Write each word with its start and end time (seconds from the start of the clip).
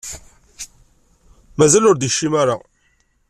Mazal 1.57 1.83
ur 1.89 1.95
d-ikcim 1.97 2.33
ara. 2.41 2.55